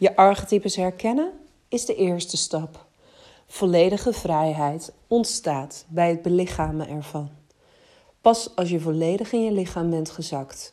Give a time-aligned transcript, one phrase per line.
[0.00, 1.32] Je archetypes herkennen
[1.68, 2.86] is de eerste stap.
[3.46, 7.30] Volledige vrijheid ontstaat bij het belichamen ervan.
[8.20, 10.70] Pas als je volledig in je lichaam bent gezakt,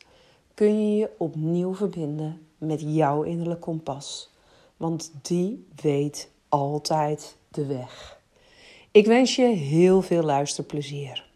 [0.54, 4.30] kun je je opnieuw verbinden met jouw innerlijke kompas.
[4.76, 8.20] Want die weet altijd de weg.
[8.90, 11.27] Ik wens je heel veel luisterplezier.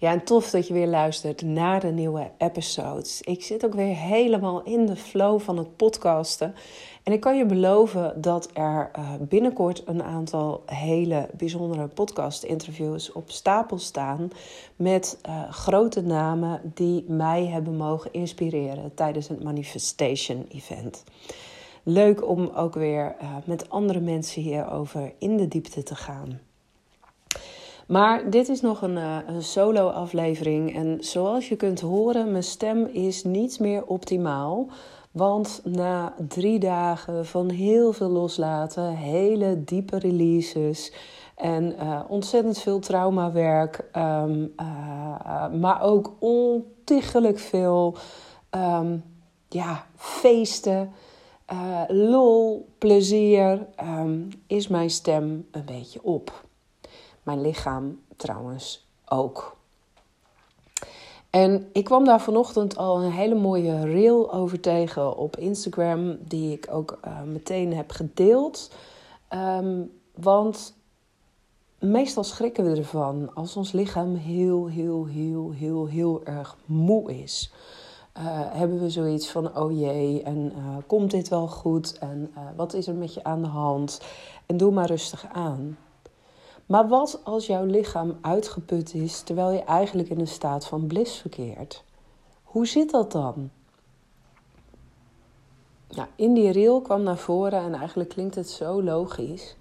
[0.00, 3.22] Ja, en tof dat je weer luistert naar de nieuwe episodes.
[3.22, 6.54] Ik zit ook weer helemaal in de flow van het podcasten.
[7.02, 13.30] En ik kan je beloven dat er uh, binnenkort een aantal hele bijzondere podcast-interviews op
[13.30, 14.30] stapel staan.
[14.76, 21.04] Met uh, grote namen die mij hebben mogen inspireren tijdens het Manifestation Event.
[21.82, 26.47] Leuk om ook weer uh, met andere mensen hierover in de diepte te gaan.
[27.88, 28.96] Maar dit is nog een,
[29.34, 30.74] een solo-aflevering.
[30.74, 34.68] En zoals je kunt horen, mijn stem is niet meer optimaal.
[35.10, 40.92] Want na drie dagen van heel veel loslaten, hele diepe releases
[41.36, 44.54] en uh, ontzettend veel traumawerk, um,
[45.60, 47.96] maar ook ontiegelijk veel
[48.50, 49.04] um,
[49.48, 50.92] ja, feesten,
[51.88, 56.46] lol, plezier, um, is mijn stem een beetje op.
[57.28, 59.56] Mijn lichaam trouwens ook.
[61.30, 66.52] En ik kwam daar vanochtend al een hele mooie reel over tegen op Instagram, die
[66.52, 68.70] ik ook uh, meteen heb gedeeld.
[69.34, 70.74] Um, want
[71.78, 77.52] meestal schrikken we ervan als ons lichaam heel, heel, heel, heel, heel erg moe is.
[78.18, 81.98] Uh, hebben we zoiets van: oh jee, en uh, komt dit wel goed?
[81.98, 84.00] En wat is er met je aan de hand?
[84.46, 85.76] En doe maar rustig aan.
[86.68, 91.20] Maar wat als jouw lichaam uitgeput is terwijl je eigenlijk in een staat van bliss
[91.20, 91.84] verkeert?
[92.42, 93.50] Hoe zit dat dan?
[95.88, 99.56] Nou, in die reel kwam naar voren en eigenlijk klinkt het zo logisch.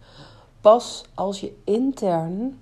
[0.61, 2.59] Pas als je intern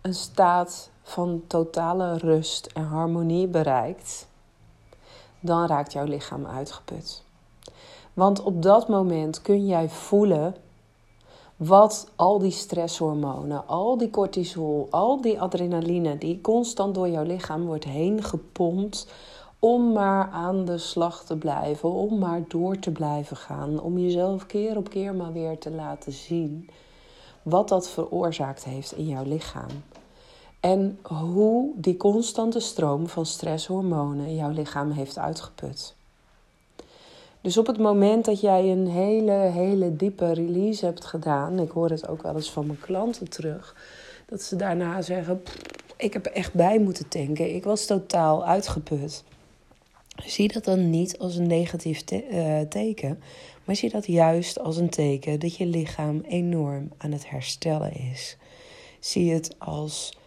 [0.00, 4.26] een staat van totale rust en harmonie bereikt,
[5.40, 7.22] dan raakt jouw lichaam uitgeput.
[8.14, 10.54] Want op dat moment kun jij voelen
[11.58, 17.66] wat al die stresshormonen, al die cortisol, al die adrenaline die constant door jouw lichaam
[17.66, 19.06] wordt heen gepompt
[19.58, 24.46] om maar aan de slag te blijven, om maar door te blijven gaan, om jezelf
[24.46, 26.68] keer op keer maar weer te laten zien
[27.42, 29.70] wat dat veroorzaakt heeft in jouw lichaam.
[30.60, 35.96] En hoe die constante stroom van stresshormonen jouw lichaam heeft uitgeput.
[37.40, 41.90] Dus op het moment dat jij een hele, hele diepe release hebt gedaan, ik hoor
[41.90, 43.76] het ook wel eens van mijn klanten terug,
[44.26, 45.42] dat ze daarna zeggen:
[45.96, 49.24] Ik heb echt bij moeten tanken, ik was totaal uitgeput.
[50.26, 53.20] Zie dat dan niet als een negatief te uh, teken,
[53.64, 58.36] maar zie dat juist als een teken dat je lichaam enorm aan het herstellen is.
[59.00, 60.18] Zie het als: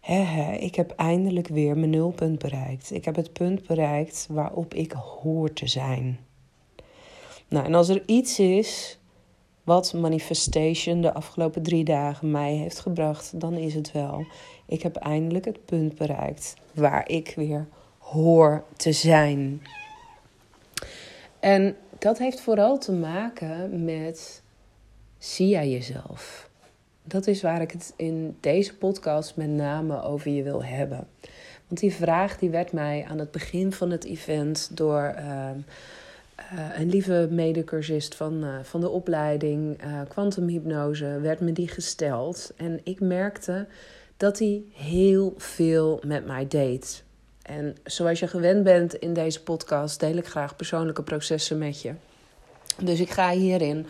[0.00, 2.90] he, ik heb eindelijk weer mijn nulpunt bereikt.
[2.90, 6.18] Ik heb het punt bereikt waarop ik hoor te zijn.
[7.48, 8.98] Nou, en als er iets is
[9.64, 14.26] wat manifestation de afgelopen drie dagen mij heeft gebracht, dan is het wel.
[14.66, 17.66] Ik heb eindelijk het punt bereikt waar ik weer
[17.98, 19.62] hoor te zijn.
[21.40, 24.42] En dat heeft vooral te maken met
[25.18, 26.50] zie jij jezelf?
[27.04, 31.08] Dat is waar ik het in deze podcast met name over je wil hebben.
[31.68, 35.50] Want die vraag die werd mij aan het begin van het event door uh,
[36.38, 42.52] uh, een lieve medecursist van, uh, van de opleiding kwantumhypnose uh, werd me die gesteld.
[42.56, 43.66] En ik merkte
[44.16, 47.04] dat hij heel veel met mij deed.
[47.42, 51.92] En zoals je gewend bent in deze podcast, deel ik graag persoonlijke processen met je.
[52.82, 53.86] Dus ik ga hierin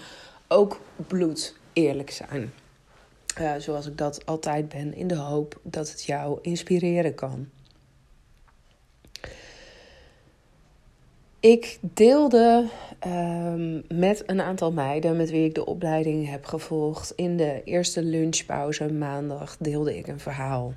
[0.48, 2.52] ook bloed eerlijk zijn.
[3.58, 7.48] Zoals ik dat altijd ben, in de hoop dat het jou inspireren kan.
[11.48, 12.64] Ik deelde
[13.06, 17.12] um, met een aantal meiden met wie ik de opleiding heb gevolgd.
[17.16, 20.72] In de eerste lunchpauze maandag deelde ik een verhaal.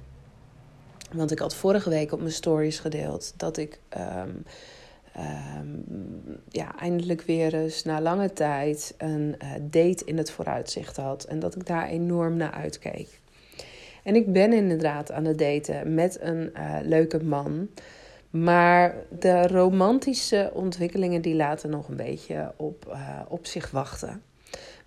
[1.14, 4.44] Want ik had vorige week op mijn stories gedeeld dat ik um,
[5.14, 5.68] ehm,
[6.50, 11.24] ja, eindelijk weer eens na lange tijd een uh, date in het vooruitzicht had.
[11.24, 13.20] En dat ik daar enorm naar uitkeek.
[14.04, 17.70] En ik ben inderdaad aan het daten met een uh, leuke man.
[18.32, 24.24] Maar de romantische ontwikkelingen die laten nog een beetje op, uh, op zich wachten.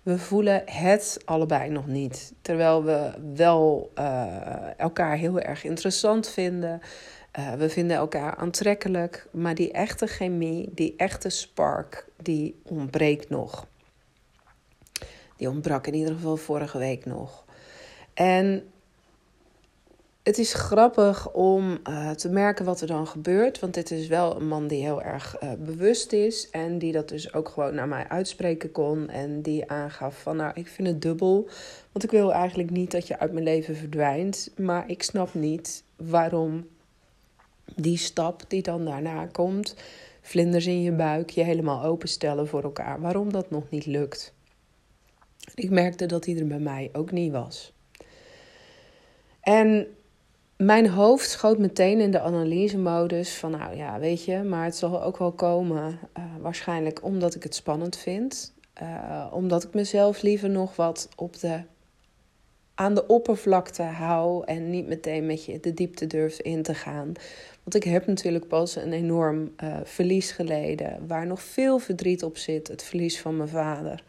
[0.01, 2.33] We voelen het allebei nog niet.
[2.41, 6.81] Terwijl we wel uh, elkaar heel erg interessant vinden.
[7.39, 9.27] Uh, we vinden elkaar aantrekkelijk.
[9.31, 13.67] Maar die echte chemie, die echte spark, die ontbreekt nog.
[15.37, 17.45] Die ontbrak in ieder geval vorige week nog.
[18.13, 18.63] En
[20.25, 23.59] het is grappig om uh, te merken wat er dan gebeurt.
[23.59, 26.49] Want dit is wel een man die heel erg uh, bewust is.
[26.49, 29.09] En die dat dus ook gewoon naar mij uitspreken kon.
[29.09, 31.49] En die aangaf van nou, ik vind het dubbel.
[31.91, 34.51] Want ik wil eigenlijk niet dat je uit mijn leven verdwijnt.
[34.57, 36.67] Maar ik snap niet waarom
[37.75, 39.75] die stap die dan daarna komt.
[40.21, 43.01] Vlinders in je buik, je helemaal openstellen voor elkaar.
[43.01, 44.33] Waarom dat nog niet lukt.
[45.55, 47.73] Ik merkte dat hij er bij mij ook niet was.
[49.41, 49.87] En
[50.57, 55.03] mijn hoofd schoot meteen in de analysemodus van, nou ja, weet je, maar het zal
[55.03, 55.99] ook wel komen.
[56.17, 58.53] Uh, waarschijnlijk omdat ik het spannend vind.
[58.81, 61.61] Uh, omdat ik mezelf liever nog wat op de,
[62.75, 67.13] aan de oppervlakte hou en niet meteen met je de diepte durf in te gaan.
[67.63, 72.37] Want ik heb natuurlijk pas een enorm uh, verlies geleden, waar nog veel verdriet op
[72.37, 74.03] zit, het verlies van mijn vader.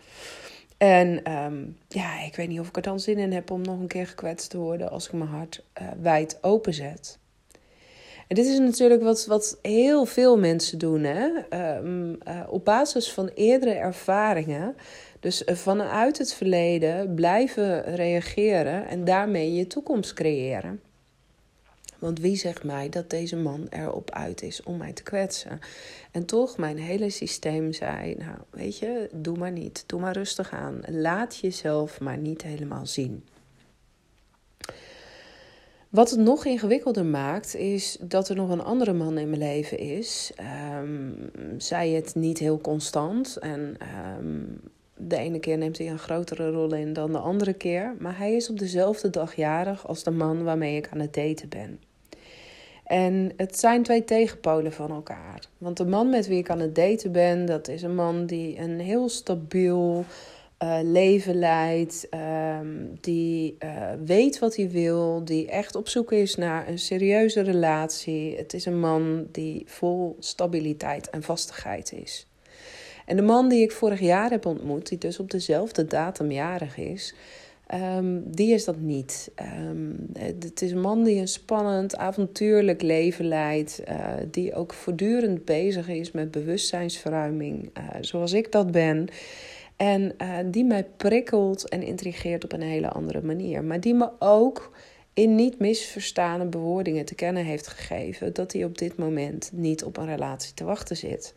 [0.76, 3.81] En um, ja, ik weet niet of ik er dan zin in heb om nog
[3.81, 7.19] een keer gekwetst te worden als ik mijn hart uh, wijd openzet.
[8.28, 11.28] En dit is natuurlijk wat, wat heel veel mensen doen, hè?
[11.76, 14.76] Um, uh, op basis van eerdere ervaringen.
[15.20, 20.81] Dus uh, vanuit het verleden blijven reageren en daarmee je toekomst creëren.
[22.06, 25.58] Want wie zegt mij dat deze man erop uit is om mij te kwetsen?
[26.11, 29.85] En toch, mijn hele systeem zei: Nou, weet je, doe maar niet.
[29.87, 30.81] Doe maar rustig aan.
[30.88, 33.25] Laat jezelf maar niet helemaal zien.
[35.88, 39.79] Wat het nog ingewikkelder maakt, is dat er nog een andere man in mijn leven
[39.79, 40.32] is.
[40.81, 43.37] Um, zij het niet heel constant.
[43.37, 43.76] En
[44.19, 44.61] um,
[44.97, 47.94] de ene keer neemt hij een grotere rol in dan de andere keer.
[47.99, 51.49] Maar hij is op dezelfde dag jarig als de man waarmee ik aan het daten
[51.49, 51.81] ben.
[52.87, 55.41] En het zijn twee tegenpolen van elkaar.
[55.59, 58.59] Want de man met wie ik aan het daten ben, dat is een man die
[58.59, 60.05] een heel stabiel
[60.62, 62.09] uh, leven leidt.
[62.59, 63.71] Um, die uh,
[64.05, 65.25] weet wat hij wil.
[65.25, 68.37] Die echt op zoek is naar een serieuze relatie.
[68.37, 72.27] Het is een man die vol stabiliteit en vastigheid is.
[73.06, 76.77] En de man die ik vorig jaar heb ontmoet, die dus op dezelfde datum jarig
[76.77, 77.15] is,
[77.75, 79.31] Um, die is dat niet.
[79.69, 83.83] Um, het is een man die een spannend, avontuurlijk leven leidt.
[83.89, 89.09] Uh, die ook voortdurend bezig is met bewustzijnsverruiming, uh, zoals ik dat ben.
[89.77, 93.65] En uh, die mij prikkelt en intrigeert op een hele andere manier.
[93.65, 94.73] Maar die me ook
[95.15, 99.97] in niet misverstane bewoordingen te kennen heeft gegeven dat hij op dit moment niet op
[99.97, 101.35] een relatie te wachten zit.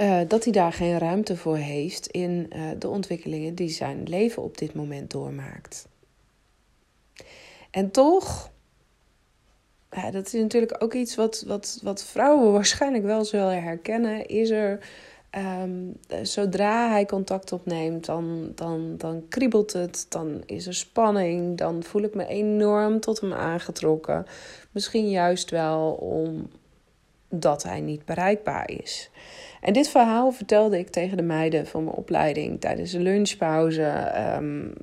[0.00, 4.42] Uh, dat hij daar geen ruimte voor heeft in uh, de ontwikkelingen die zijn leven
[4.42, 5.88] op dit moment doormaakt.
[7.70, 8.50] En toch,
[9.90, 14.50] ja, dat is natuurlijk ook iets wat, wat, wat vrouwen waarschijnlijk wel zullen herkennen, is
[14.50, 14.88] er.
[15.62, 21.82] Um, zodra hij contact opneemt, dan, dan, dan kriebelt het, dan is er spanning, dan
[21.82, 24.26] voel ik me enorm tot hem aangetrokken.
[24.70, 25.92] Misschien juist wel
[27.30, 29.10] omdat hij niet bereikbaar is.
[29.60, 34.12] En dit verhaal vertelde ik tegen de meiden van mijn opleiding tijdens de lunchpauze.
[34.36, 34.74] Um,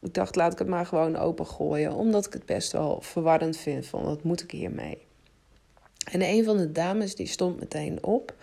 [0.00, 3.86] ik dacht, laat ik het maar gewoon opengooien, omdat ik het best wel verwarrend vind
[3.86, 4.98] van wat moet ik hiermee.
[6.12, 8.34] En een van de dames die stond meteen op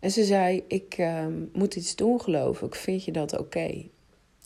[0.00, 3.84] en ze zei, ik um, moet iets doen geloof ik, vind je dat oké?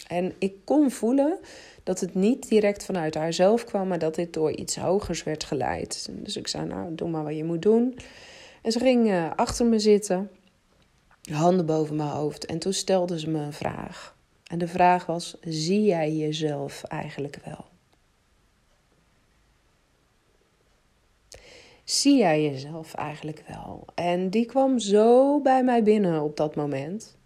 [0.07, 1.39] En ik kon voelen
[1.83, 6.09] dat het niet direct vanuit haarzelf kwam, maar dat dit door iets hogers werd geleid.
[6.11, 7.99] Dus ik zei, nou, doe maar wat je moet doen.
[8.63, 10.31] En ze ging uh, achter me zitten
[11.31, 12.47] handen boven mijn hoofd.
[12.47, 14.17] En toen stelde ze me een vraag.
[14.47, 17.65] En de vraag was: zie jij jezelf eigenlijk wel?
[21.85, 23.85] Zie jij jezelf eigenlijk wel?
[23.95, 27.17] En die kwam zo bij mij binnen op dat moment.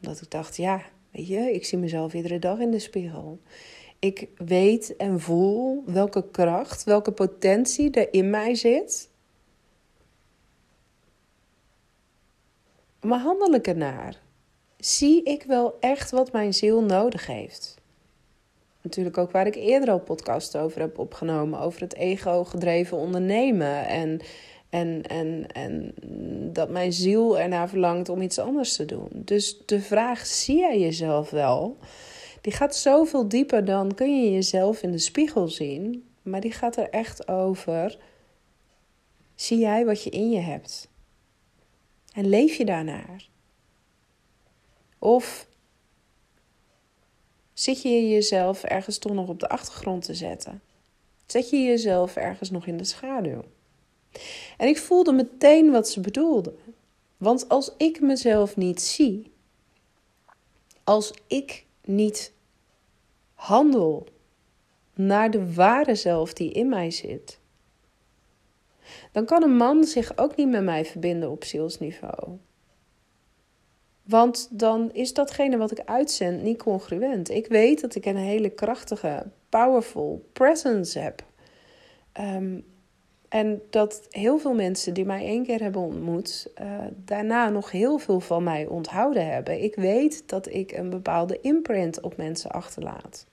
[0.00, 3.40] Omdat ik dacht: ja, weet je, ik zie mezelf iedere dag in de spiegel.
[3.98, 9.10] Ik weet en voel welke kracht, welke potentie er in mij zit
[13.02, 14.20] Maar handel ik ernaar?
[14.76, 17.76] Zie ik wel echt wat mijn ziel nodig heeft?
[18.80, 23.86] Natuurlijk ook waar ik eerder al podcast over heb opgenomen, over het ego-gedreven ondernemen.
[23.86, 24.20] En
[24.72, 25.94] En, en, en
[26.52, 29.08] dat mijn ziel ernaar verlangt om iets anders te doen.
[29.12, 31.76] Dus de vraag: zie jij jezelf wel?
[32.40, 36.04] Die gaat zoveel dieper dan kun je jezelf in de spiegel zien.
[36.22, 37.98] Maar die gaat er echt over.
[39.34, 40.88] Zie jij wat je in je hebt?
[42.12, 43.28] En leef je daarnaar?
[44.98, 45.46] Of
[47.52, 50.62] zit je jezelf ergens toch nog op de achtergrond te zetten?
[51.26, 53.44] Zet je jezelf ergens nog in de schaduw?
[54.56, 56.54] En ik voelde meteen wat ze bedoelde.
[57.16, 59.32] Want als ik mezelf niet zie,
[60.84, 62.32] als ik niet
[63.34, 64.06] handel
[64.94, 67.38] naar de ware zelf die in mij zit,
[69.12, 72.38] dan kan een man zich ook niet met mij verbinden op zielsniveau.
[74.02, 77.30] Want dan is datgene wat ik uitzend niet congruent.
[77.30, 81.24] Ik weet dat ik een hele krachtige, powerful presence heb.
[82.12, 82.58] Ehm,
[83.28, 87.98] en dat heel veel mensen die mij één keer hebben ontmoet, uh, daarna nog heel
[87.98, 89.62] veel van mij onthouden hebben.
[89.62, 93.26] Ik weet dat ik een bepaalde imprint op mensen achterlaat.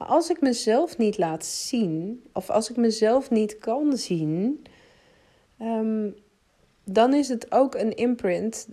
[0.00, 4.64] Maar als ik mezelf niet laat zien, of als ik mezelf niet kan zien,
[5.58, 6.10] ehm,
[6.84, 8.68] dan is het ook een imprint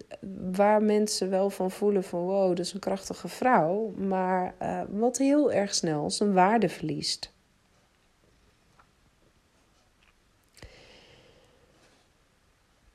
[0.51, 5.17] waar mensen wel van voelen van wow, dat is een krachtige vrouw, maar uh, wat
[5.17, 7.33] heel erg snel zijn waarde verliest.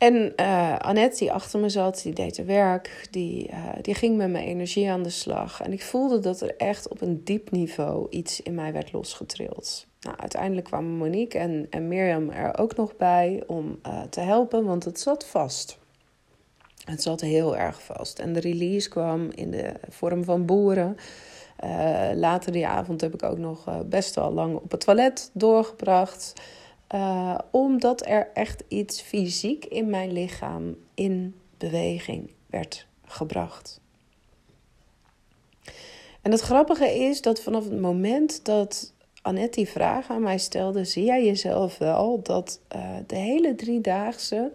[0.03, 4.17] En uh, Annette, die achter me zat, die deed haar werk, die, uh, die ging
[4.17, 5.61] met mijn energie aan de slag.
[5.61, 9.87] En ik voelde dat er echt op een diep niveau iets in mij werd losgetrild.
[10.01, 14.65] Nou, uiteindelijk kwamen Monique en, en Mirjam er ook nog bij om uh, te helpen,
[14.65, 15.79] want het zat vast.
[16.85, 18.19] Het zat heel erg vast.
[18.19, 20.97] En de release kwam in de vorm van boeren.
[22.15, 26.33] later die avond heb ik ook nog best wel lang op het toilet doorgebracht.
[26.95, 33.81] Uh, omdat er echt iets fysiek in mijn lichaam in beweging werd gebracht.
[36.23, 40.85] En het grappige is dat vanaf het moment dat Annette die vraag aan mij stelde,
[40.85, 44.53] zie jij jezelf wel dat uh, de hele driedaagse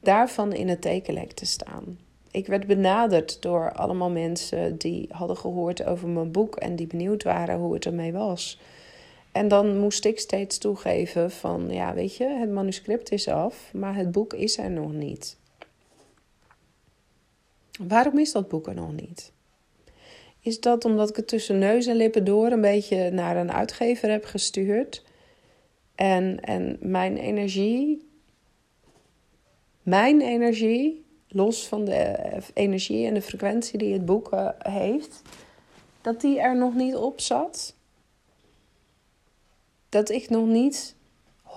[0.00, 1.98] daarvan in het teken te staan.
[2.30, 7.22] Ik werd benaderd door allemaal mensen die hadden gehoord over mijn boek en die benieuwd
[7.22, 8.60] waren hoe het ermee was.
[9.38, 13.94] En dan moest ik steeds toegeven van, ja, weet je, het manuscript is af, maar
[13.94, 15.36] het boek is er nog niet.
[17.80, 19.32] Waarom is dat boek er nog niet?
[20.40, 24.10] Is dat omdat ik het tussen neus en lippen door een beetje naar een uitgever
[24.10, 25.04] heb gestuurd?
[25.94, 28.08] En, en mijn energie,
[29.82, 32.16] mijn energie, los van de
[32.54, 35.22] energie en de frequentie die het boek eh, heeft,
[36.00, 37.76] dat die er nog niet op zat?
[39.88, 40.94] Dat ik nog niet
[41.44, 41.50] 100%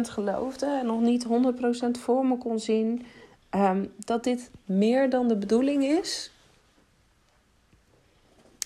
[0.00, 3.06] geloofde en nog niet 100% voor me kon zien
[3.50, 6.30] ehm, dat dit meer dan de bedoeling is.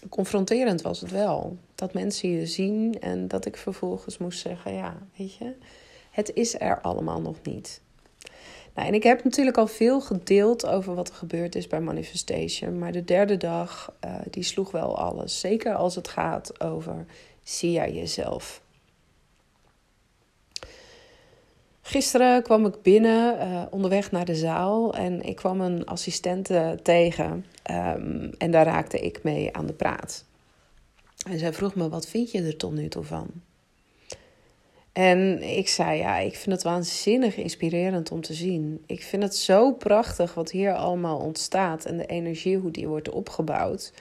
[0.09, 1.57] Confronterend was het wel.
[1.75, 5.55] Dat mensen je zien en dat ik vervolgens moest zeggen: ja, weet je,
[6.11, 7.81] het is er allemaal nog niet.
[8.75, 12.79] Nou, en ik heb natuurlijk al veel gedeeld over wat er gebeurd is bij Manifestation.
[12.79, 15.41] Maar de derde dag, uh, die sloeg wel alles.
[15.41, 17.07] Zeker als het gaat over
[17.43, 18.62] zie jij jezelf.
[21.83, 27.45] Gisteren kwam ik binnen uh, onderweg naar de zaal en ik kwam een assistente tegen
[27.71, 30.25] um, en daar raakte ik mee aan de praat.
[31.31, 33.31] En zij vroeg me: wat vind je er tot nu toe van?
[34.93, 38.83] En ik zei: ja, ik vind het waanzinnig inspirerend om te zien.
[38.87, 43.11] Ik vind het zo prachtig wat hier allemaal ontstaat en de energie hoe die wordt
[43.11, 43.93] opgebouwd.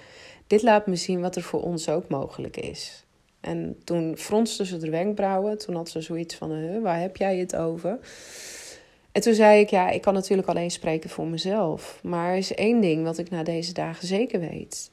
[0.48, 3.06] Dit laat me zien wat er voor ons ook mogelijk is.
[3.42, 5.58] En toen fronste ze de wenkbrauwen.
[5.58, 8.00] Toen had ze zoiets van, waar heb jij het over?
[9.12, 12.00] En toen zei ik, ja, ik kan natuurlijk alleen spreken voor mezelf.
[12.04, 14.92] Maar er is één ding wat ik na deze dagen zeker weet.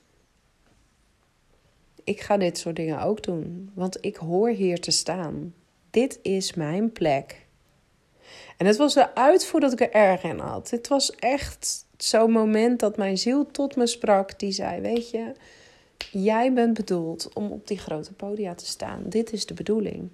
[2.05, 5.55] Ik ga dit soort dingen ook doen, want ik hoor hier te staan.
[5.90, 7.47] Dit is mijn plek.
[8.57, 10.71] En het was eruit voordat ik er erg in had.
[10.71, 14.38] Het was echt zo'n moment dat mijn ziel tot me sprak.
[14.38, 15.33] Die zei, weet je,
[16.11, 19.02] Jij bent bedoeld om op die grote podia te staan.
[19.05, 20.09] Dit is de bedoeling.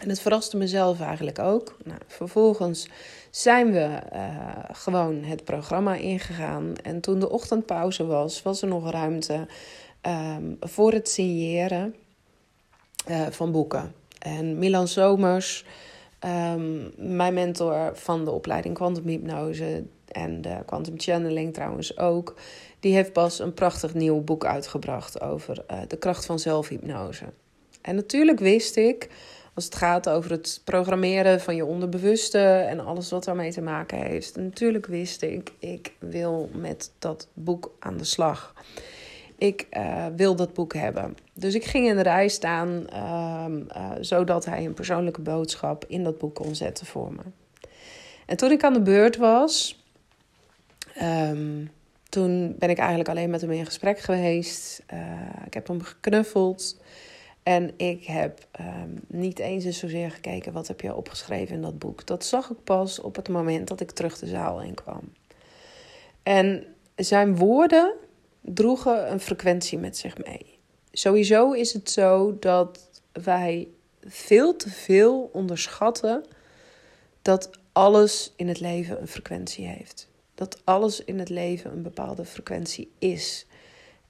[0.00, 1.76] En het verraste mezelf eigenlijk ook.
[1.84, 2.88] Nou, vervolgens
[3.30, 6.76] zijn we uh, gewoon het programma ingegaan.
[6.82, 9.46] En toen de ochtendpauze was, was er nog ruimte
[10.06, 11.94] um, voor het signeren
[13.08, 13.94] uh, van boeken.
[14.18, 15.64] En Milan Somers,
[16.24, 22.34] um, mijn mentor van de opleiding Quantum Hypnose en de Quantum Channeling trouwens ook
[22.80, 27.24] die heeft pas een prachtig nieuw boek uitgebracht over uh, de kracht van zelfhypnose.
[27.80, 29.08] En natuurlijk wist ik,
[29.54, 33.98] Als het gaat over het programmeren van je onderbewuste en alles wat daarmee te maken
[33.98, 34.36] heeft.
[34.36, 38.54] natuurlijk wist ik, ik wil met dat boek aan de slag.
[39.38, 41.16] Ik uh, wil dat boek hebben.
[41.34, 46.04] Dus ik ging in de rij staan, ehm, eh, zodat hij een persoonlijke boodschap in
[46.04, 47.22] dat boek kon zetten voor me.
[48.26, 49.84] En toen ik aan de beurt was,
[50.94, 51.64] ehm,
[52.10, 54.82] toen ben ik eigenlijk alleen met hem in gesprek geweest.
[54.92, 55.00] Uh,
[55.46, 56.76] ik heb hem geknuffeld.
[57.42, 61.78] En ik heb um, niet eens eens zozeer gekeken wat heb je opgeschreven in dat
[61.78, 62.06] boek.
[62.06, 65.12] Dat zag ik pas op het moment dat ik terug de zaal in kwam.
[66.22, 66.64] En
[66.96, 67.94] zijn woorden
[68.40, 70.58] droegen een frequentie met zich mee.
[70.92, 73.68] Sowieso is het zo dat wij
[74.04, 76.24] veel te veel onderschatten
[77.22, 80.09] dat alles in het leven een frequentie heeft.
[80.40, 83.46] Dat alles in het leven een bepaalde frequentie is.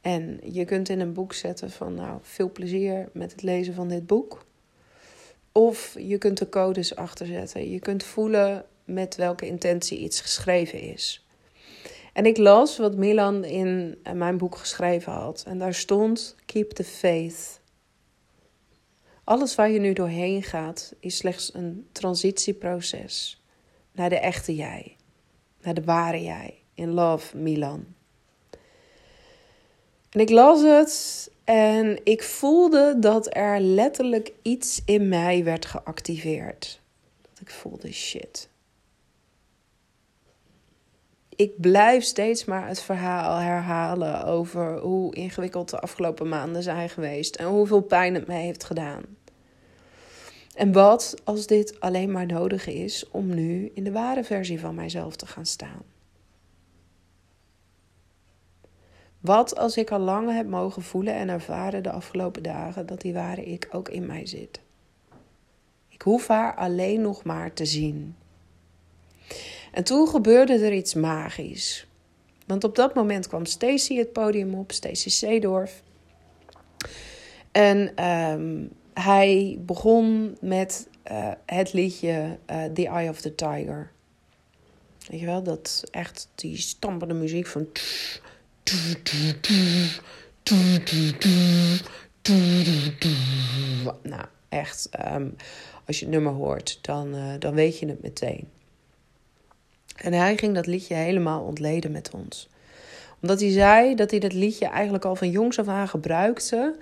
[0.01, 3.89] En je kunt in een boek zetten van nou, veel plezier met het lezen van
[3.89, 4.45] dit boek.
[5.53, 7.71] Of je kunt de codes achterzetten.
[7.71, 11.27] Je kunt voelen met welke intentie iets geschreven is.
[12.13, 15.45] En ik las wat Milan in mijn boek geschreven had.
[15.47, 17.61] En daar stond: Keep the faith.
[19.25, 23.43] Alles waar je nu doorheen gaat, is slechts een transitieproces
[23.93, 24.97] naar de echte jij,
[25.63, 26.63] naar de ware jij.
[26.75, 27.85] In love, Milan.
[30.11, 36.81] En ik las het en ik voelde dat er letterlijk iets in mij werd geactiveerd.
[37.23, 38.49] Dat ik voelde shit.
[41.37, 47.37] Ik blijf steeds maar het verhaal herhalen over hoe ingewikkeld de afgelopen maanden zijn geweest
[47.37, 49.03] en hoeveel pijn het mij heeft gedaan.
[50.61, 54.75] En wat als dit alleen maar nodig is om nu in de ware versie van
[54.75, 55.83] mijzelf te gaan staan?
[59.21, 63.13] Wat als ik al lang heb mogen voelen en ervaren de afgelopen dagen dat die
[63.13, 64.61] ware ik ook in mij zit?
[65.89, 68.17] Ik hoef haar alleen nog maar te zien.
[69.73, 71.87] En toen gebeurde er iets magisch.
[72.47, 75.83] Want op dat moment kwam Stacy het podium op, Stacy Seedorf.
[77.53, 83.91] En um, hij begon met uh, het liedje uh, The Eye of the Tiger.
[85.09, 87.69] Weet je wel, dat echt die stampende muziek van.
[94.03, 95.37] Nou, echt, um,
[95.87, 98.49] als je het nummer hoort, dan, uh, dan weet je het meteen.
[99.97, 102.49] En hij ging dat liedje helemaal ontleden met ons.
[103.23, 106.77] Omdat hij zei dat hij dat liedje eigenlijk al van jongs af aan gebruikte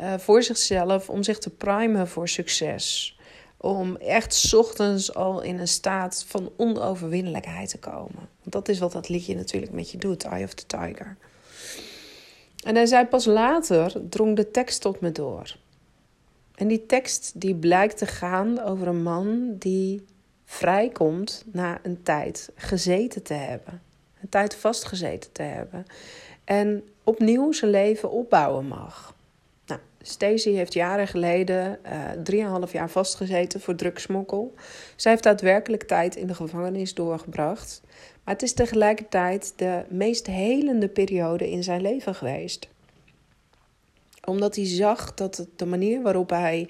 [0.00, 3.18] uh, voor zichzelf om zich te primen voor succes.
[3.56, 8.28] Om echt ochtends al in een staat van onoverwinnelijkheid te komen.
[8.38, 11.16] Want dat is wat dat liedje natuurlijk met je doet, Eye of the Tiger.
[12.64, 15.56] En hij zei pas later drong de tekst tot me door.
[16.54, 20.04] En die tekst die blijkt te gaan over een man die
[20.44, 23.82] vrijkomt na een tijd gezeten te hebben.
[24.20, 25.86] Een tijd vastgezeten te hebben.
[26.44, 29.16] En opnieuw zijn leven opbouwen mag.
[30.08, 31.78] Stacey heeft jaren geleden
[32.30, 34.54] uh, 3,5 jaar vastgezeten voor drugsmokkel.
[34.96, 37.80] Zij heeft daadwerkelijk tijd in de gevangenis doorgebracht.
[38.24, 42.68] Maar het is tegelijkertijd de meest helende periode in zijn leven geweest.
[44.24, 46.68] Omdat hij zag dat de manier waarop hij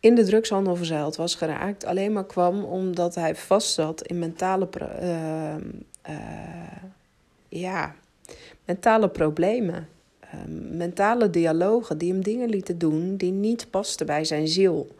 [0.00, 4.68] in de drugshandel verzeild was geraakt, alleen maar kwam omdat hij vastzat in mentale,
[5.02, 5.54] uh,
[6.08, 6.82] uh,
[7.48, 7.94] ja,
[8.64, 9.88] mentale problemen.
[10.32, 14.94] Ehm, mentale dialogen die hem dingen lieten doen die niet pasten bij zijn ziel.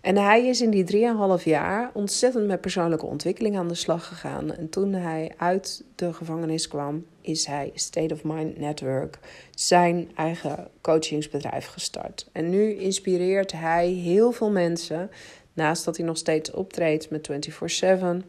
[0.00, 4.54] En hij is in die 3,5 jaar ontzettend met persoonlijke ontwikkeling aan de slag gegaan.
[4.54, 9.18] En toen hij uit de gevangenis kwam, is hij State of Mind Network,
[9.54, 12.28] zijn eigen coachingsbedrijf gestart.
[12.32, 15.10] En nu inspireert hij heel veel mensen,
[15.52, 18.24] naast dat hij nog steeds optreedt met 24/7.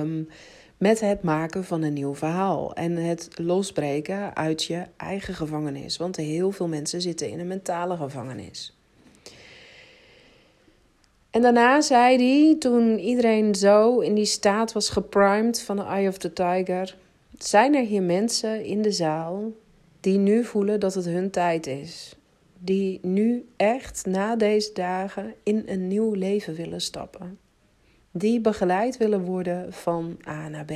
[0.00, 0.28] Um,
[0.78, 5.96] met het maken van een nieuw verhaal en het losbreken uit je eigen gevangenis.
[5.96, 8.76] Want heel veel mensen zitten in een mentale gevangenis.
[11.30, 16.08] En daarna zei hij, toen iedereen zo in die staat was geprimed van de Eye
[16.08, 16.96] of the Tiger,
[17.38, 19.52] zijn er hier mensen in de zaal
[20.00, 22.16] die nu voelen dat het hun tijd is.
[22.58, 27.38] Die nu echt na deze dagen in een nieuw leven willen stappen.
[28.18, 30.72] Die begeleid willen worden van A naar B.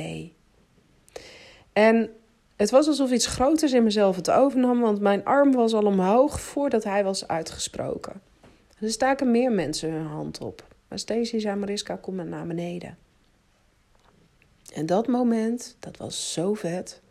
[1.73, 2.09] En
[2.55, 6.41] het was alsof iets groters in mezelf het overnam, want mijn arm was al omhoog
[6.41, 8.21] voordat hij was uitgesproken.
[8.79, 10.67] Er staken meer mensen hun hand op.
[10.87, 12.97] Maar Stacey zei, Mariska, kom maar naar beneden.
[14.73, 17.01] En dat moment, dat was zo vet.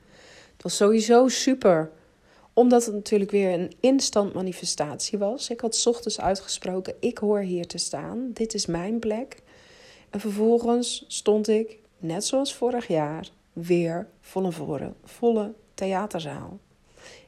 [0.53, 1.91] Het was sowieso super
[2.53, 5.51] Omdat het natuurlijk weer een instant manifestatie was.
[5.51, 8.31] Ik had ochtends uitgesproken: ik hoor hier te staan.
[8.33, 9.43] Dit is mijn plek.
[10.13, 16.59] En vervolgens stond ik, net zoals vorig jaar, weer volle volle, volle theaterzaal.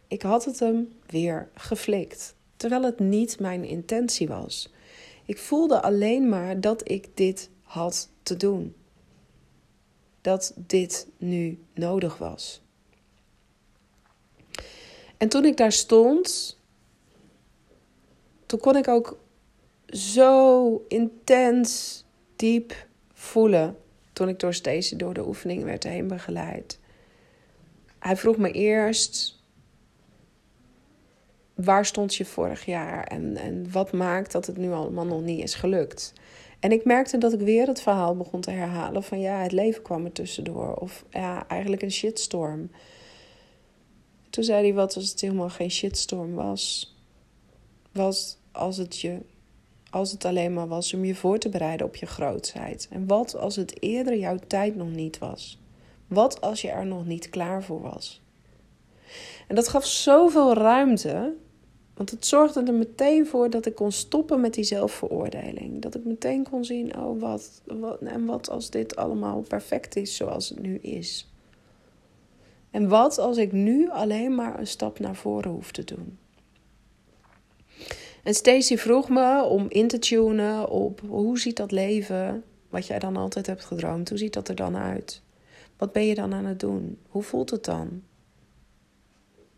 [0.08, 4.72] Ik had het hem weer geflikt, terwijl het niet mijn intentie was.
[5.24, 8.74] Ik voelde alleen maar dat ik dit had te doen.
[10.20, 12.62] Dat dit nu nodig was.
[15.16, 16.58] En toen ik daar stond,
[18.46, 19.18] toen kon ik ook
[19.86, 22.03] zo intens
[22.36, 23.76] diep voelen
[24.12, 26.78] toen ik door Stacey door de oefening werd heen begeleid.
[27.98, 29.42] Hij vroeg me eerst:
[31.54, 35.42] waar stond je vorig jaar en, en wat maakt dat het nu allemaal nog niet
[35.42, 36.12] is gelukt?
[36.60, 39.82] En ik merkte dat ik weer het verhaal begon te herhalen van ja, het leven
[39.82, 40.74] kwam er tussendoor.
[40.74, 42.70] Of ja, eigenlijk een shitstorm.
[44.30, 46.94] Toen zei hij, wat als het helemaal geen shitstorm was?
[47.92, 49.18] Was als het, je,
[49.94, 52.88] als het alleen maar was om je voor te bereiden op je grootheid?
[52.90, 55.58] En wat als het eerder jouw tijd nog niet was?
[56.06, 58.22] Wat als je er nog niet klaar voor was?
[59.48, 61.34] En dat gaf zoveel ruimte,
[61.94, 65.82] want het zorgde er meteen voor dat ik kon stoppen met die zelfveroordeling.
[65.82, 70.16] Dat ik meteen kon zien, oh wat, wat en wat als dit allemaal perfect is
[70.16, 71.30] zoals het nu is.
[72.70, 76.18] En wat als ik nu alleen maar een stap naar voren hoef te doen?
[78.24, 82.98] En Stacey vroeg me om in te tunen op hoe ziet dat leven, wat jij
[82.98, 85.22] dan altijd hebt gedroomd, hoe ziet dat er dan uit?
[85.76, 86.98] Wat ben je dan aan het doen?
[87.08, 88.02] Hoe voelt het dan?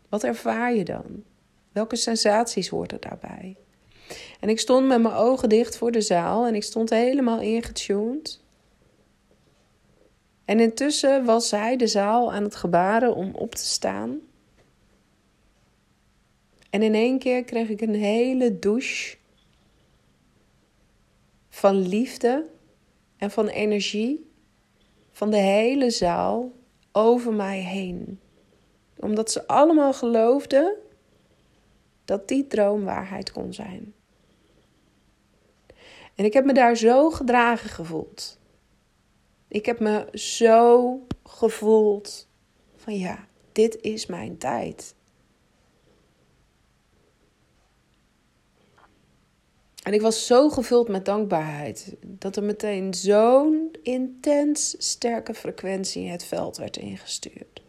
[0.09, 1.23] Wat ervaar je dan?
[1.71, 3.55] Welke sensaties horen daarbij?
[4.39, 8.41] En ik stond met mijn ogen dicht voor de zaal en ik stond helemaal ingetuned.
[10.45, 14.19] En intussen was zij de zaal aan het gebaren om op te staan.
[16.69, 19.17] En in één keer kreeg ik een hele douche
[21.49, 22.49] van liefde
[23.17, 24.31] en van energie
[25.11, 26.51] van de hele zaal
[26.91, 28.19] over mij heen.
[28.99, 30.75] Omdat ze allemaal geloofden
[32.05, 33.93] dat die droom waarheid kon zijn.
[36.15, 38.39] En ik heb me daar zo gedragen gevoeld.
[39.47, 42.27] Ik heb me zo gevoeld
[42.75, 44.95] van ja, dit is mijn tijd.
[49.87, 56.23] En ik was zo gevuld met dankbaarheid dat er meteen zo'n intens sterke frequentie het
[56.23, 57.61] veld werd ingestuurd.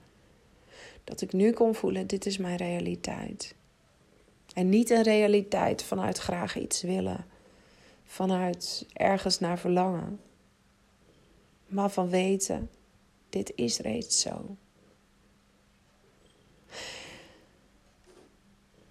[1.05, 3.55] Dat ik nu kon voelen: dit is mijn realiteit.
[4.55, 7.27] En niet een realiteit vanuit graag iets willen,
[8.05, 10.21] vanuit ergens naar verlangen,
[11.67, 12.71] maar van weten:
[13.29, 14.57] dit is reeds zo.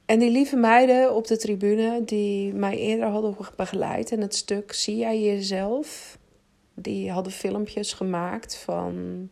[0.08, 4.74] En die lieve meiden op de tribune die mij eerder hadden begeleid in het stuk
[4.74, 6.18] Zie jij jezelf?
[6.74, 9.30] Die hadden filmpjes gemaakt van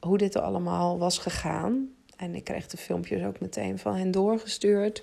[0.00, 1.94] hoe dit allemaal was gegaan.
[2.16, 5.02] En ik kreeg de filmpjes ook meteen van hen doorgestuurd.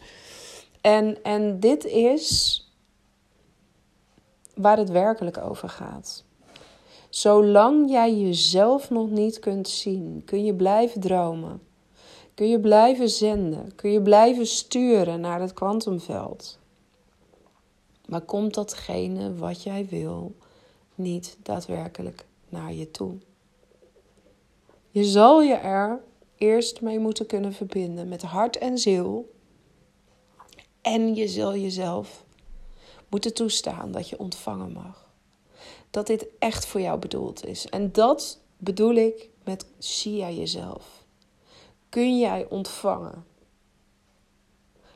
[0.81, 2.63] En, en dit is
[4.55, 6.23] waar het werkelijk over gaat.
[7.09, 11.61] Zolang jij jezelf nog niet kunt zien, kun je blijven dromen.
[12.39, 16.59] Kun je blijven zenden, kun je blijven sturen naar het kwantumveld.
[18.05, 20.35] Maar komt datgene wat jij wil
[20.95, 23.17] niet daadwerkelijk naar je toe?
[24.89, 26.01] Je zal je er
[26.37, 29.31] eerst mee moeten kunnen verbinden met hart en ziel.
[30.81, 32.23] En je zal jezelf
[33.09, 35.09] moeten toestaan dat je ontvangen mag.
[35.89, 37.65] Dat dit echt voor jou bedoeld is.
[37.69, 40.98] En dat bedoel ik met zie jij jezelf
[41.89, 43.25] kun jij ontvangen?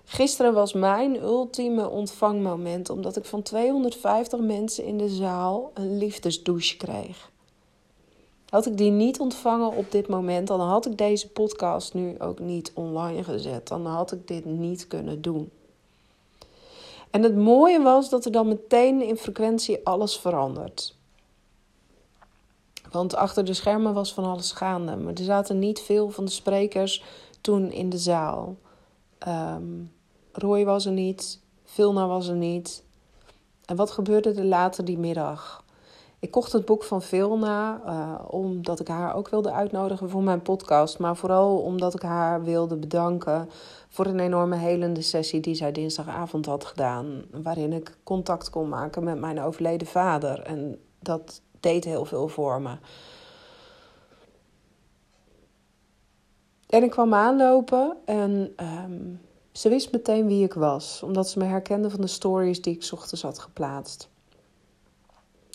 [0.06, 6.78] Gisteren was mijn ultieme ontvangmoment omdat ik van 250 mensen in de zaal een liefdesdouche
[6.78, 7.32] kreeg.
[8.50, 12.40] Had ik die niet ontvangen op dit moment, dan had ik deze podcast nu ook
[12.40, 13.68] niet online gezet.
[13.68, 15.50] Dan had ik dit niet kunnen doen.
[17.10, 20.96] En het mooie was dat er dan meteen in frequentie alles verandert.
[22.94, 24.96] Want achter de schermen was van alles gaande.
[24.96, 27.04] Maar er zaten niet veel van de sprekers
[27.42, 28.56] toen in de zaal.
[29.28, 29.92] Um,
[30.32, 31.40] Roy was er niet.
[31.64, 32.84] Vilna was er niet.
[33.66, 35.64] En wat gebeurde er later die middag?
[36.20, 40.42] Ik kocht het boek van Vilna uh, omdat ik haar ook wilde uitnodigen voor mijn
[40.42, 41.00] podcast.
[41.00, 43.50] Maar vooral omdat ik haar wilde bedanken
[43.90, 47.24] voor een enorme helende sessie die zij dinsdagavond had gedaan.
[47.32, 50.42] Waarin ik contact kon maken met mijn overleden vader.
[50.42, 52.78] En dat deed heel veel voor me.
[56.68, 59.16] En ik kwam aanlopen en ehm,
[59.52, 62.90] ze wist meteen wie ik was, omdat ze me herkende van de stories die ik
[62.92, 64.10] ochtends had geplaatst.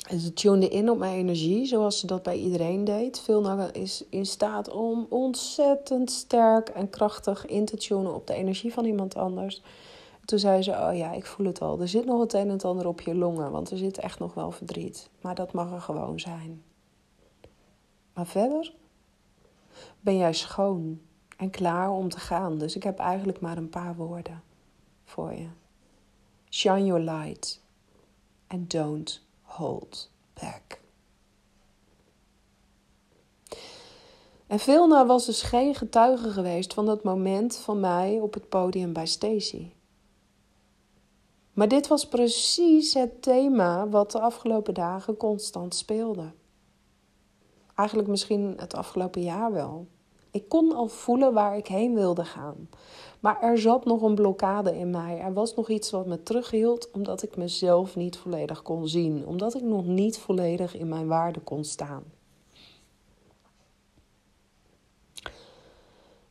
[0.09, 3.21] En ze tunde in op mijn energie, zoals ze dat bij iedereen deed.
[3.21, 8.73] Veel is in staat om ontzettend sterk en krachtig in te tunen op de energie
[8.73, 9.63] van iemand anders.
[10.29, 11.81] Toen zei ze: Oh ja, ik voel het al.
[11.81, 14.19] Er zit nog het een en het ander op je longen, want er zit echt
[14.19, 15.11] nog wel verdriet.
[15.21, 16.63] Maar dat mag er gewoon zijn.
[18.13, 18.75] Maar verder
[20.01, 21.01] ben jij schoon
[21.37, 22.59] en klaar om te gaan.
[22.59, 24.43] Dus ik heb eigenlijk maar een paar woorden
[25.05, 25.49] voor je.
[26.51, 27.63] Shine your light
[28.47, 30.11] and don't hold
[30.41, 30.81] back.
[34.47, 38.93] En Vilna was dus geen getuige geweest van dat moment van mij op het podium
[38.93, 39.77] bij Stacy.
[41.59, 46.31] Maar dit was precies het thema wat de afgelopen dagen constant speelde.
[47.75, 49.87] Eigenlijk misschien het afgelopen jaar wel.
[50.31, 52.69] Ik kon al voelen waar ik heen wilde gaan.
[53.21, 55.19] Maar er zat nog een blokkade in mij.
[55.19, 59.27] Er was nog iets wat me terughield, omdat ik mezelf niet volledig kon zien.
[59.27, 62.05] Omdat ik nog niet volledig in mijn waarde kon staan.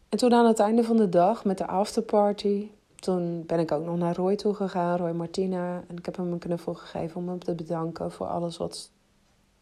[0.10, 3.86] En toen aan het einde van de dag met de afterparty, toen ben ik ook
[3.86, 5.84] nog naar Roy toe gegaan, Roy Martina.
[5.88, 8.92] En ik heb hem een knuffel gegeven om hem te bedanken voor alles wat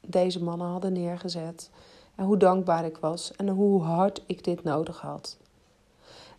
[0.02, 1.70] deze mannen hadden neergezet.
[2.16, 5.38] En hoe dankbaar ik was en hoe hard ik dit nodig had.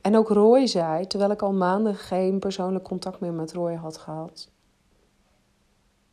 [0.01, 3.97] En ook Roy zei, terwijl ik al maanden geen persoonlijk contact meer met Roy had
[3.99, 4.49] gehad.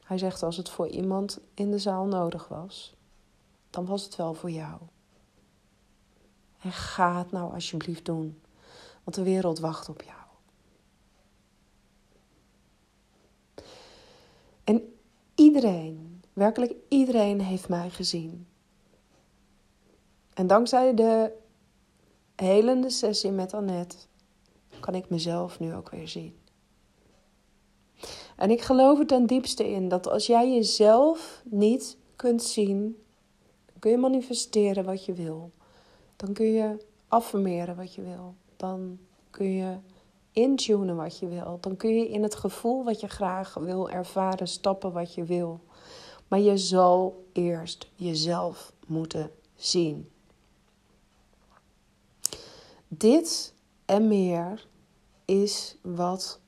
[0.04, 2.96] Hij zegt: Als het voor iemand in de zaal nodig was,
[3.70, 4.80] dan was het wel voor jou.
[6.62, 8.42] En ga het nou alsjeblieft doen,
[9.04, 10.23] want de wereld wacht op jou.
[14.64, 14.94] En
[15.36, 18.48] iedereen, werkelijk iedereen heeft mij gezien.
[20.34, 21.32] En dankzij de
[22.36, 23.96] helende sessie met Annette
[24.80, 26.36] kan ik mezelf nu ook weer zien.
[28.36, 33.04] En ik geloof er ten diepste in dat als jij jezelf niet kunt zien,
[33.80, 35.52] kun je manifesteren wat je wil.
[36.16, 38.36] Dan kun je affirmeren wat je wil.
[38.56, 39.00] Dan
[39.30, 39.78] kun je
[40.34, 41.58] intunen wat je wil.
[41.62, 45.60] Dan kun je in het gevoel wat je graag wil ervaren stappen wat je wil.
[46.28, 50.10] Maar je zal eerst jezelf moeten zien.
[52.88, 53.54] Dit
[53.86, 54.68] en meer
[55.26, 56.40] is wat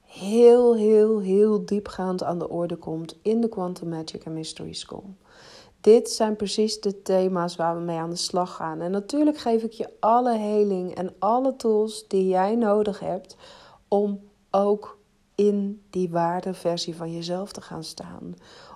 [0.00, 5.14] heel, heel, heel diepgaand aan de orde komt in de Quantum Magic and Mystery School.
[5.82, 8.80] Dit zijn precies de thema's waar we mee aan de slag gaan.
[8.80, 13.36] En natuurlijk geef ik je alle heling en alle tools die jij nodig hebt
[13.88, 14.98] om ook
[15.34, 18.34] in die waardeversie van jezelf te gaan staan.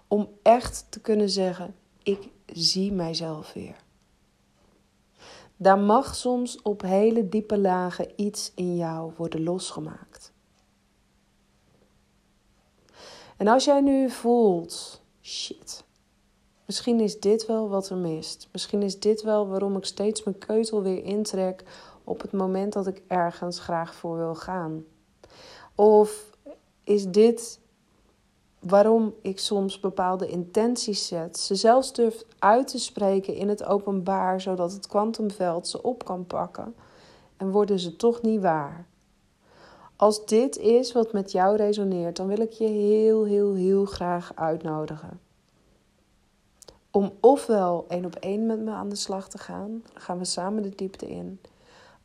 [0.09, 3.77] Om echt te kunnen zeggen: ik zie mijzelf weer.
[5.57, 10.33] Daar mag soms op hele diepe lagen iets in jou worden losgemaakt.
[13.37, 15.85] En als jij nu voelt, shit,
[16.67, 18.49] misschien is dit wel wat er mist.
[18.53, 21.65] Misschien is dit wel waarom ik steeds mijn keutel weer intrek
[22.05, 24.85] op het moment dat ik ergens graag voor wil gaan.
[25.75, 26.31] Of
[26.85, 27.61] is dit
[28.61, 34.41] waarom ik soms bepaalde intenties zet, ze zelfs durf uit te spreken in het openbaar,
[34.41, 36.75] zodat het kwantumveld ze op kan pakken
[37.37, 38.87] en worden ze toch niet waar.
[39.97, 44.33] Als dit is wat met jou resoneert, dan wil ik je heel, heel, heel graag
[44.35, 45.21] uitnodigen.
[46.97, 50.63] Om ofwel één op één met me aan de slag te gaan, gaan we samen
[50.63, 51.41] de diepte in,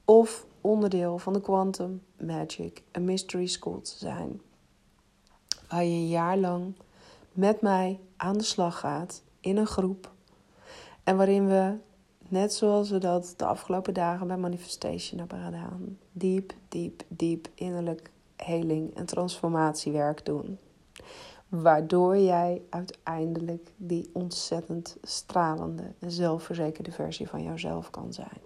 [0.06, 4.42] of onderdeel van de Quantum Magic, een Mystery School te zijn
[5.70, 6.76] waar je een jaar lang
[7.32, 10.12] met mij aan de slag gaat in een groep.
[11.04, 11.76] En waarin we,
[12.28, 18.12] net zoals we dat de afgelopen dagen bij Manifestation hebben gedaan, diep, diep, diep innerlijk
[18.36, 20.58] heling en transformatiewerk doen.
[21.52, 28.42] Waardoor jij uiteindelijk die ontzettend stralende en zelfverzekerde versie van jouzelf kan zijn.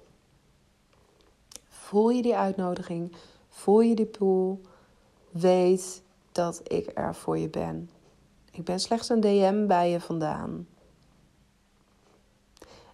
[1.67, 3.15] Voel je die uitnodiging?
[3.49, 4.61] Voel je die pool?
[5.29, 7.89] Weet dat ik er voor je ben.
[8.51, 10.67] Ik ben slechts een DM bij je vandaan.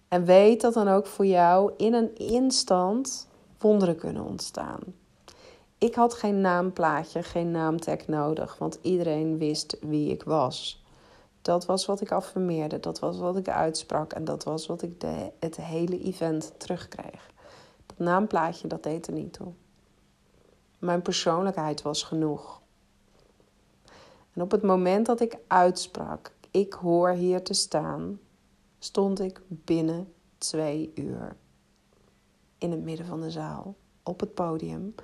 [0.08, 4.80] En weet dat dan ook voor jou in een instant wonderen kunnen ontstaan.
[5.82, 10.84] Ik had geen naamplaatje, geen naamtag nodig, want iedereen wist wie ik was.
[11.40, 15.00] Dat was wat ik affirmeerde, dat was wat ik uitsprak en dat was wat ik
[15.00, 17.30] de, het hele event terugkreeg.
[17.86, 19.52] Dat naamplaatje, dat deed er niet toe.
[20.78, 22.60] Mijn persoonlijkheid was genoeg.
[24.32, 28.20] En op het moment dat ik uitsprak, ik hoor hier te staan,
[28.78, 31.36] stond ik binnen twee uur
[32.58, 34.94] in het midden van de zaal, op het podium.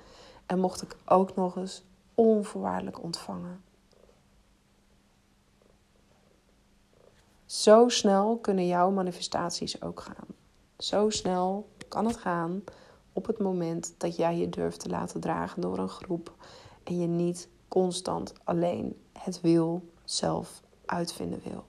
[0.49, 1.83] En mocht ik ook nog eens
[2.15, 3.61] onvoorwaardelijk ontvangen.
[7.45, 10.27] Zo snel kunnen jouw manifestaties ook gaan.
[10.77, 12.63] Zo snel kan het gaan
[13.13, 16.33] op het moment dat jij je durft te laten dragen door een groep
[16.83, 21.65] en je niet constant alleen het wil zelf uitvinden wil.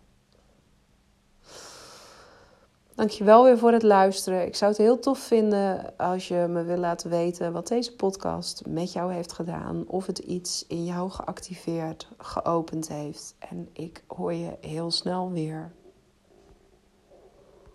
[3.01, 4.47] Dankjewel weer voor het luisteren.
[4.47, 8.63] Ik zou het heel tof vinden als je me wil laten weten wat deze podcast
[8.69, 9.85] met jou heeft gedaan.
[9.87, 13.35] Of het iets in jou geactiveerd, geopend heeft.
[13.39, 15.73] En ik hoor je heel snel weer.